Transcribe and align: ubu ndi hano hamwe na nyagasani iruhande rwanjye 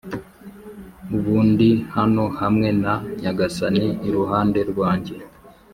ubu 1.15 1.35
ndi 1.49 1.69
hano 1.95 2.23
hamwe 2.39 2.67
na 2.83 2.93
nyagasani 3.21 3.85
iruhande 4.07 4.59
rwanjye 4.71 5.15